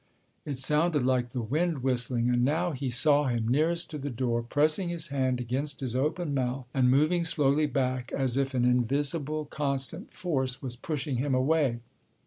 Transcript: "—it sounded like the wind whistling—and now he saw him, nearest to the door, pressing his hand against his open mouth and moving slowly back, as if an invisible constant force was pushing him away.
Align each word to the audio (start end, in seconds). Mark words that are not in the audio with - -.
"—it 0.47 0.57
sounded 0.57 1.03
like 1.03 1.29
the 1.29 1.43
wind 1.43 1.83
whistling—and 1.83 2.43
now 2.43 2.71
he 2.71 2.89
saw 2.89 3.25
him, 3.27 3.47
nearest 3.47 3.87
to 3.91 3.99
the 3.99 4.09
door, 4.09 4.41
pressing 4.41 4.89
his 4.89 5.09
hand 5.09 5.39
against 5.39 5.79
his 5.79 5.95
open 5.95 6.33
mouth 6.33 6.65
and 6.73 6.89
moving 6.89 7.23
slowly 7.23 7.67
back, 7.67 8.11
as 8.11 8.35
if 8.35 8.55
an 8.55 8.65
invisible 8.65 9.45
constant 9.45 10.11
force 10.11 10.59
was 10.59 10.75
pushing 10.75 11.17
him 11.17 11.35
away. 11.35 11.81